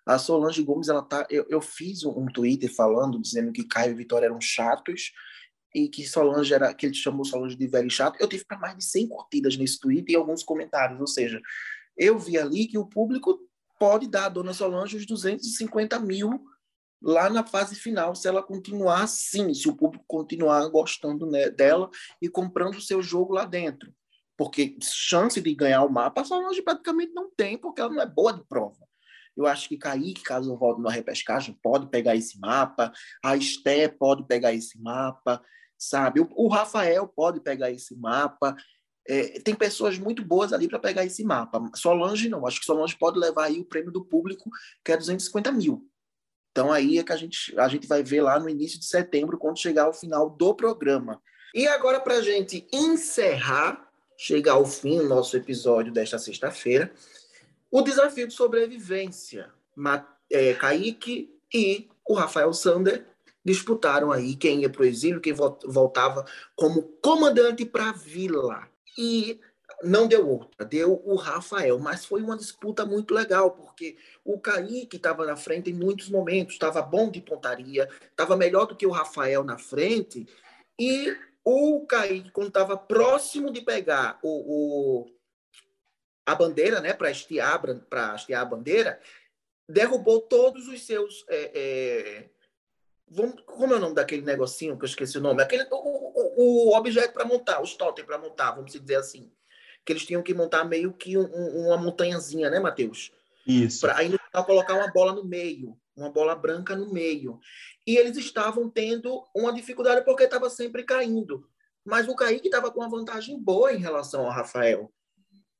[0.04, 1.26] A Solange Gomes, ela tá.
[1.30, 5.12] Eu, eu fiz um Twitter falando, dizendo que Caio e Vitória eram chatos
[5.74, 8.16] e que Solange era que ele chamou Solange de velho chato.
[8.18, 10.98] Eu tive para mais de 100 curtidas nesse Twitter e alguns comentários.
[11.00, 11.40] Ou seja,
[11.96, 13.38] eu vi ali que o público
[13.78, 16.42] pode dar a Dona Solange os 250 mil
[17.00, 21.88] lá na fase final, se ela continuar assim, se o público continuar gostando né, dela
[22.20, 23.92] e comprando o seu jogo lá dentro.
[24.38, 28.06] Porque chance de ganhar o mapa, a Solange praticamente não tem, porque ela não é
[28.06, 28.86] boa de prova.
[29.36, 34.24] Eu acho que Kaique, caso volte na repescagem, pode pegar esse mapa, a Esté pode
[34.26, 35.42] pegar esse mapa,
[35.76, 36.20] sabe?
[36.20, 38.56] O, o Rafael pode pegar esse mapa.
[39.08, 41.60] É, tem pessoas muito boas ali para pegar esse mapa.
[41.74, 44.50] Solange não, acho que Solange pode levar aí o prêmio do público,
[44.84, 45.84] que é 250 mil.
[46.52, 49.38] Então aí é que a gente, a gente vai ver lá no início de setembro,
[49.38, 51.20] quando chegar ao final do programa.
[51.54, 53.87] E agora, para a gente encerrar,
[54.18, 56.92] chegar ao fim do nosso episódio desta sexta-feira,
[57.70, 59.50] o desafio de sobrevivência.
[60.30, 63.06] É, Kaique e o Rafael Sander
[63.44, 66.26] disputaram aí quem ia para o exílio, quem voltava
[66.56, 68.68] como comandante para a vila.
[68.98, 69.40] E
[69.84, 74.96] não deu outra, deu o Rafael, mas foi uma disputa muito legal, porque o Kaique
[74.96, 78.90] estava na frente em muitos momentos, estava bom de pontaria, estava melhor do que o
[78.90, 80.26] Rafael na frente,
[80.76, 81.16] e
[81.50, 85.18] o Kaique, quando estava próximo de pegar o, o
[86.26, 87.62] a bandeira, né, para estiar,
[88.14, 89.00] estiar a bandeira,
[89.66, 91.24] derrubou todos os seus.
[91.28, 92.30] É, é,
[93.08, 95.42] vamos, como é o nome daquele negocinho que eu esqueci o nome?
[95.42, 99.30] Aquele, o, o, o objeto para montar, os totem para montar, vamos dizer assim
[99.84, 101.24] que eles tinham que montar meio que um,
[101.64, 103.10] uma montanhazinha, né, Matheus?
[103.46, 103.80] Isso.
[103.80, 107.38] Para aí colocar uma bola no meio, uma bola branca no meio.
[107.86, 111.48] E eles estavam tendo uma dificuldade porque estava sempre caindo.
[111.84, 114.92] Mas o Kaique estava com uma vantagem boa em relação ao Rafael.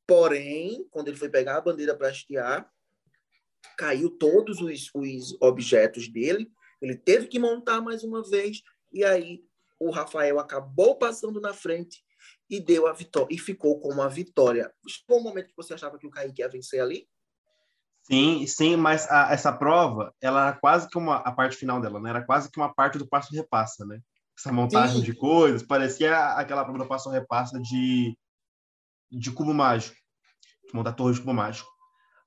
[0.06, 2.70] Porém, quando ele foi pegar a bandeira para hastear,
[3.76, 6.50] caiu todos os, os objetos dele.
[6.80, 8.62] Ele teve que montar mais uma vez.
[8.92, 9.44] E aí
[9.78, 12.02] o Rafael acabou passando na frente
[12.50, 14.72] e deu a vitória e ficou com uma vitória.
[14.88, 17.08] Chegou um momento que você achava que o Kaique ia vencer ali?
[18.10, 22.00] Sim, sim, mas a, essa prova, ela era quase que uma a parte final dela,
[22.00, 22.10] né?
[22.10, 24.00] Era quase que uma parte do passo repassa, né?
[24.38, 25.02] Essa montagem sim.
[25.02, 28.16] de coisas, parecia aquela prova do passo repassa de
[29.10, 29.96] de cubo mágico,
[30.66, 31.68] de montar torre de cubo mágico.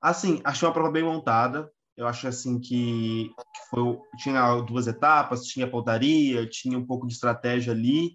[0.00, 1.70] Assim, achei uma prova bem montada.
[1.96, 3.30] Eu acho assim que,
[3.70, 8.14] foi, tinha duas etapas, tinha pontaria, tinha um pouco de estratégia ali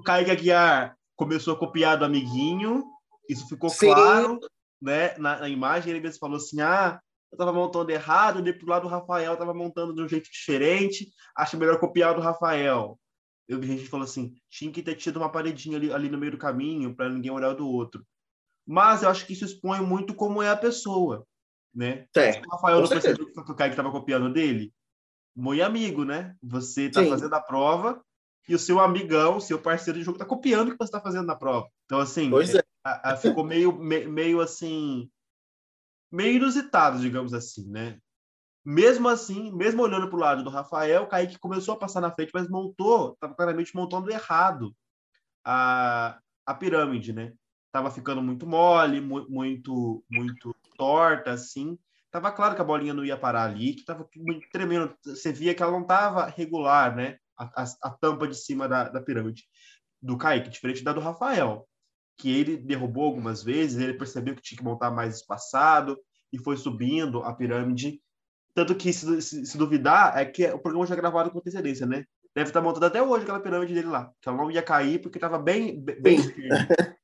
[0.00, 2.84] o Kaique Aguiar começou a copiar do amiguinho,
[3.28, 3.92] isso ficou Sim.
[3.92, 4.40] claro
[4.80, 5.90] né, na, na, imagem.
[5.90, 9.32] Ele mesmo falou assim: ah, eu estava montando errado, eu dei pro lado do Rafael,
[9.32, 12.98] estava montando de um jeito diferente, acho melhor copiar do Rafael.
[13.48, 16.32] Eu vi gente falou assim: tinha que ter tido uma paredinha ali, ali no meio
[16.32, 18.04] do caminho para ninguém olhar do outro.
[18.66, 21.26] Mas eu acho que isso expõe muito como é a pessoa,
[21.74, 22.06] né?
[22.14, 22.46] Certo.
[22.46, 24.72] O Rafael não percebeu que o Kaique estava copiando dele.
[25.34, 26.36] Muito amigo, né?
[26.42, 28.00] Você está fazendo a prova,
[28.48, 31.26] e o seu amigão, seu parceiro de jogo, está copiando o que você está fazendo
[31.26, 31.68] na prova.
[31.84, 32.62] Então, assim, é.
[32.84, 35.10] a, a, ficou meio, me, meio assim,
[36.10, 37.98] meio inusitado, digamos assim, né?
[38.64, 42.10] Mesmo assim, mesmo olhando para o lado do Rafael, o Kaique começou a passar na
[42.10, 44.74] frente, mas montou, estava claramente montando errado
[45.44, 47.32] a, a pirâmide, né?
[47.72, 51.78] Tava ficando muito mole, muito, muito torta, assim.
[52.10, 54.94] Tava claro que a bolinha não ia parar ali, que tava muito tremendo.
[55.04, 57.18] Você via que ela não tava regular, né?
[57.40, 59.44] A, a, tampa de cima da, da pirâmide
[60.02, 61.66] do Kaique, diferente da do Rafael,
[62.16, 65.98] que ele derrubou algumas vezes, ele percebeu que tinha que montar mais espaçado
[66.32, 68.00] e foi subindo a pirâmide.
[68.54, 71.86] Tanto que, se, se, se duvidar, é que o programa já é gravado com antecedência,
[71.86, 72.04] né?
[72.34, 75.18] Deve estar montando até hoje aquela pirâmide dele lá, que ela não ia cair porque
[75.18, 76.48] estava bem, bem firme.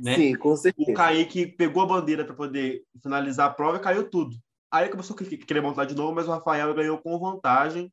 [0.00, 0.16] né?
[0.16, 0.90] Sim, com certeza.
[0.90, 4.36] O Kaique pegou a bandeira para poder finalizar a prova e caiu tudo.
[4.70, 7.92] Aí começou a querer montar de novo, mas o Rafael ganhou com vantagem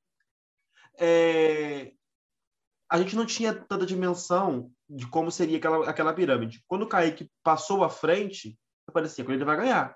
[1.00, 1.94] é,
[2.90, 6.64] a gente não tinha tanta dimensão de como seria aquela, aquela pirâmide.
[6.68, 8.58] Quando o Kaique passou à frente,
[8.92, 9.96] parecia que ele vai ganhar.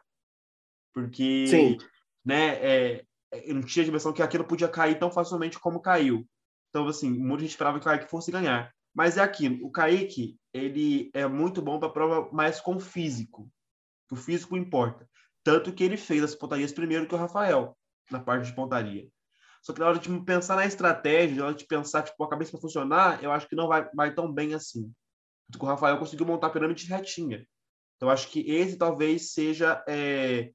[0.93, 1.78] Porque Sim.
[2.24, 6.28] Né, é, eu não tinha dimensão que aquilo podia cair tão facilmente como caiu.
[6.70, 8.72] Então, assim, muita gente esperava que o Kaique fosse ganhar.
[8.95, 13.49] Mas é aquilo, o Kaique, ele é muito bom para prova mais com físico.
[14.12, 15.10] O físico importa.
[15.43, 17.76] Tanto que ele fez as pontarias primeiro que o Rafael,
[18.12, 19.08] na parte de pontaria.
[19.64, 22.51] Só que na hora de pensar na estratégia, na hora de pensar, tipo, a cabeça
[22.51, 24.93] para funcionar, eu acho que não vai, vai tão bem assim.
[25.57, 27.47] O Rafael conseguiu montar a pirâmide retinha.
[27.95, 30.51] Então, acho que esse talvez seja é,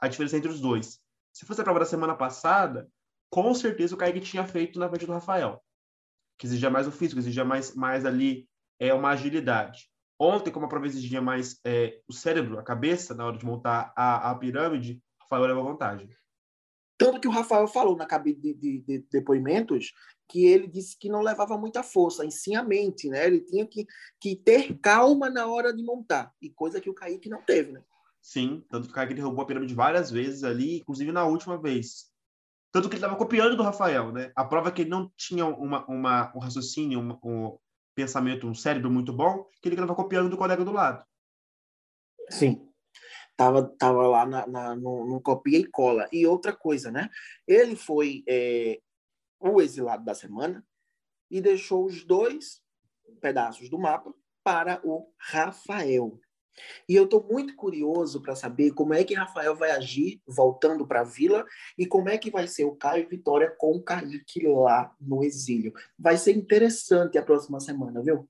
[0.00, 0.98] a diferença entre os dois.
[1.32, 2.88] Se fosse a prova da semana passada,
[3.30, 5.62] com certeza o Kaique tinha feito na frente do Rafael,
[6.36, 8.48] que exigia mais o físico, exigia mais, mais ali
[8.80, 9.88] é, uma agilidade.
[10.18, 13.92] Ontem, como a prova exigia mais é, o cérebro, a cabeça, na hora de montar
[13.96, 16.08] a, a pirâmide, Rafael levou vantagem.
[17.00, 19.94] Tanto que o Rafael falou na cabine de, de, de, depoimentos
[20.28, 23.26] que ele disse que não levava muita força, em si a mente, né?
[23.26, 23.86] Ele tinha que,
[24.20, 27.82] que ter calma na hora de montar, e coisa que o Kaique não teve, né?
[28.20, 32.10] Sim, tanto que o Kaique derrubou a pirâmide várias vezes ali, inclusive na última vez.
[32.70, 34.30] Tanto que ele estava copiando do Rafael, né?
[34.36, 37.58] A prova é que ele não tinha uma, uma, um raciocínio, um, um
[37.94, 41.02] pensamento, um cérebro muito bom, que ele estava copiando do colega do lado.
[42.28, 42.69] Sim
[43.40, 46.06] tava, tava lá na, na, no, no copia e cola.
[46.12, 47.08] E outra coisa, né?
[47.48, 48.78] Ele foi é,
[49.40, 50.62] o exilado da semana
[51.30, 52.60] e deixou os dois
[53.18, 54.12] pedaços do mapa
[54.44, 56.20] para o Rafael.
[56.86, 61.00] E eu estou muito curioso para saber como é que Rafael vai agir voltando para
[61.00, 61.46] a vila
[61.78, 65.72] e como é que vai ser o Caio Vitória com o Kaique lá no exílio.
[65.98, 68.28] Vai ser interessante a próxima semana, viu?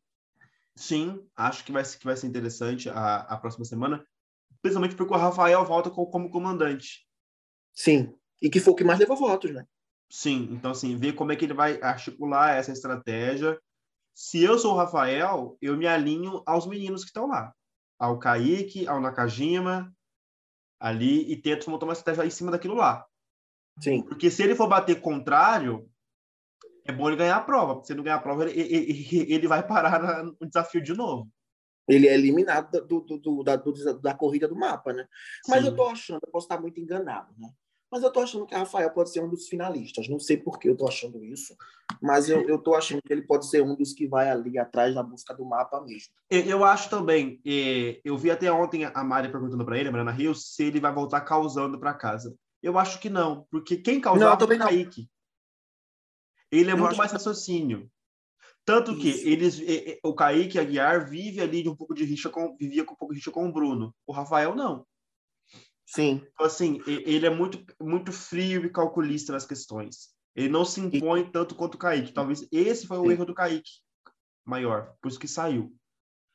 [0.76, 4.06] Sim, acho que vai, que vai ser interessante a, a próxima semana
[4.62, 7.06] principalmente porque o Rafael volta como comandante.
[7.74, 9.66] Sim, e que foi o que mais levou votos, né?
[10.10, 13.60] Sim, então assim, ver como é que ele vai articular essa estratégia.
[14.14, 17.54] Se eu sou o Rafael, eu me alinho aos meninos que estão lá.
[17.98, 19.94] Ao Kaique, ao Nakajima,
[20.80, 23.06] ali, e tento montar uma estratégia em cima daquilo lá.
[23.78, 24.02] Sim.
[24.02, 25.88] Porque se ele for bater contrário,
[26.84, 27.74] é bom ele ganhar a prova.
[27.74, 30.92] Porque se ele não ganhar a prova, ele, ele, ele vai parar no desafio de
[30.92, 31.30] novo
[31.92, 35.06] ele é eliminado do, do, do, da, da corrida do mapa, né?
[35.48, 35.68] Mas Sim.
[35.68, 37.50] eu tô achando, eu posso estar muito enganado, né?
[37.90, 40.08] Mas eu tô achando que Rafael pode ser um dos finalistas.
[40.08, 41.56] Não sei por que eu tô achando isso,
[42.00, 44.94] mas eu, eu tô achando que ele pode ser um dos que vai ali atrás
[44.94, 46.14] na busca do mapa mesmo.
[46.30, 47.40] Eu, eu acho também.
[48.04, 50.92] eu vi até ontem a Mari perguntando para ele, a Mariana Rios, se ele vai
[50.92, 52.34] voltar causando para casa.
[52.62, 55.10] Eu acho que não, porque quem causava não, é o Kaique.
[56.52, 57.90] Ele é eu muito mais raciocínio.
[58.70, 59.60] Tanto que eles,
[60.04, 63.12] o Kaique Aguiar vive ali de um pouco de rixa com, vivia com um pouco
[63.12, 63.92] de rixa com o Bruno.
[64.06, 64.86] O Rafael não.
[65.84, 66.24] Sim.
[66.32, 70.10] Então, assim, ele é muito, muito frio e calculista nas questões.
[70.36, 71.30] Ele não se impõe e...
[71.32, 72.12] tanto quanto o Kaique.
[72.12, 73.10] Talvez esse foi o Sim.
[73.10, 73.70] erro do Kaique
[74.46, 75.74] maior, por isso que saiu.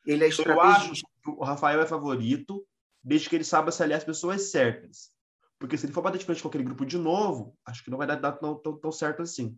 [0.05, 2.67] Ele é Eu acho que o Rafael é favorito,
[3.01, 5.09] desde que ele saiba se aliar as pessoas certas.
[5.57, 7.97] Porque se ele for bater de frente com aquele grupo de novo, acho que não
[7.97, 9.57] vai dar tão, tão, tão certo assim.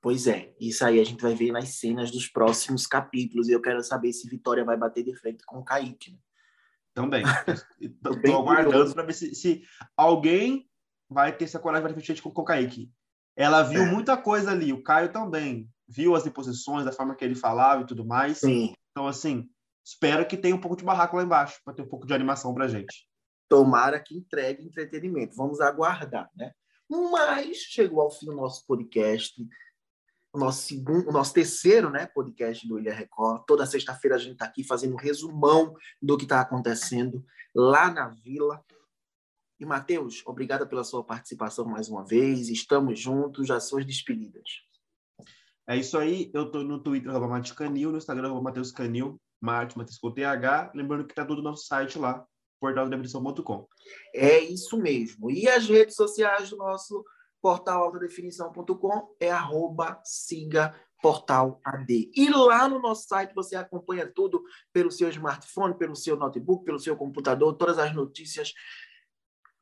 [0.00, 3.48] Pois é, isso aí a gente vai ver nas cenas dos próximos capítulos.
[3.48, 6.12] E eu quero saber se Vitória vai bater de frente com o Kaique.
[6.12, 6.18] Né?
[6.94, 7.24] Também.
[7.80, 9.62] Estou aguardando para ver se, se,
[9.96, 10.68] alguém
[11.08, 12.92] vai ter essa coragem de frente com, com o Kaique.
[13.36, 13.86] Ela viu é.
[13.86, 15.68] muita coisa ali, o Caio também.
[15.86, 18.38] Viu as imposições, a forma que ele falava e tudo mais.
[18.38, 18.72] Sim.
[18.90, 19.48] Então, assim,
[19.84, 22.52] espero que tenha um pouco de barraco lá embaixo, para ter um pouco de animação
[22.52, 23.08] para gente.
[23.48, 25.36] Tomara que entregue entretenimento.
[25.36, 26.52] Vamos aguardar, né?
[26.90, 29.34] Mas chegou ao fim do nosso podcast
[30.38, 33.42] o nosso segundo, o nosso terceiro, né, podcast do Ilha Record.
[33.44, 37.24] Toda sexta-feira a gente está aqui fazendo um resumão do que está acontecendo
[37.54, 38.64] lá na Vila.
[39.58, 42.48] E Matheus, obrigada pela sua participação mais uma vez.
[42.48, 44.62] Estamos juntos, as suas despedidas.
[45.66, 46.30] É isso aí.
[46.32, 50.14] Eu estou no Twitter, arroba Matheus Canil, no Instagram, arroba Matheus Canil, Marte, Matheus com
[50.14, 50.70] TH.
[50.72, 52.24] Lembrando que está tudo no nosso site lá,
[52.60, 53.66] portaldebreção.com.
[54.14, 55.32] É isso mesmo.
[55.32, 57.04] E as redes sociais do nosso
[57.40, 62.10] portal altadefinição.com é arroba siga portal AD.
[62.14, 66.78] E lá no nosso site você acompanha tudo pelo seu smartphone, pelo seu notebook, pelo
[66.78, 68.52] seu computador, todas as notícias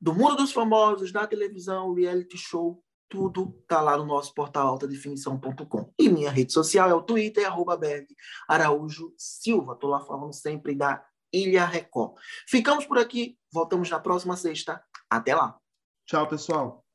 [0.01, 5.93] do mundo dos famosos, da televisão, reality show, tudo tá lá no nosso portal altadefinição.com.
[5.99, 8.07] E minha rede social é o Twitter, arroba Berg
[8.49, 9.77] Araújo Silva.
[9.77, 12.15] Tô lá falando sempre da Ilha Record.
[12.49, 14.83] Ficamos por aqui, voltamos na próxima sexta.
[15.09, 15.57] Até lá.
[16.07, 16.86] Tchau, pessoal.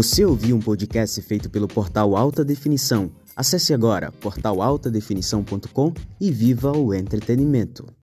[0.00, 3.12] Você ouviu um podcast feito pelo portal Alta Definição.
[3.36, 7.99] Acesse agora portalaltadefinição.com e viva o entretenimento.